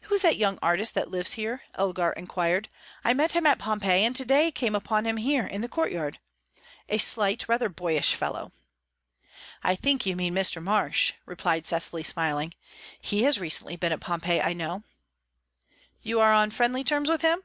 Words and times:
"Who 0.00 0.16
is 0.16 0.22
the 0.22 0.34
young 0.36 0.58
artist 0.62 0.94
that 0.94 1.12
lives 1.12 1.34
here?" 1.34 1.62
Elgar 1.78 2.10
inquired. 2.14 2.68
"I 3.04 3.14
met 3.14 3.34
him 3.36 3.46
at 3.46 3.60
Pompeii, 3.60 4.04
and 4.04 4.16
to 4.16 4.24
day 4.24 4.50
came 4.50 4.74
upon 4.74 5.06
him 5.06 5.16
here 5.16 5.46
in 5.46 5.60
the 5.60 5.68
courtyard. 5.68 6.18
A 6.88 6.98
slight, 6.98 7.48
rather 7.48 7.68
boyish 7.68 8.16
fellow." 8.16 8.50
"I 9.62 9.76
think 9.76 10.06
you 10.06 10.16
mean 10.16 10.34
Mr. 10.34 10.60
Marsh," 10.60 11.12
replied 11.24 11.66
Cecily, 11.66 12.02
smiling. 12.02 12.54
"He 13.00 13.22
has 13.22 13.38
recently 13.38 13.76
been 13.76 13.92
at 13.92 14.00
Pompeii, 14.00 14.40
I 14.42 14.54
know." 14.54 14.82
"You 16.02 16.18
are 16.18 16.32
on 16.34 16.50
friendly 16.50 16.82
terms 16.82 17.08
with 17.08 17.22
him?" 17.22 17.38